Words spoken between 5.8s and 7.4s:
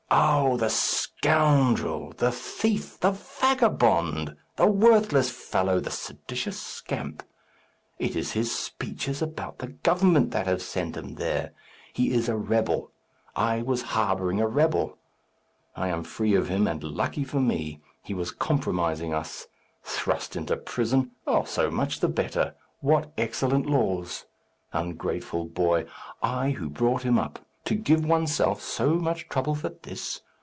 seditious scamp!